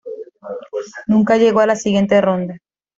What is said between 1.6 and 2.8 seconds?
la siguiente ronda.